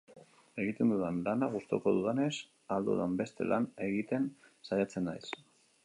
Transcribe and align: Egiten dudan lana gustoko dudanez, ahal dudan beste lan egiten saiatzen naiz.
Egiten 0.61 0.93
dudan 0.93 1.19
lana 1.27 1.49
gustoko 1.57 1.93
dudanez, 1.97 2.31
ahal 2.71 2.89
dudan 2.91 3.15
beste 3.23 3.51
lan 3.53 3.71
egiten 3.89 4.29
saiatzen 4.71 5.11
naiz. 5.11 5.25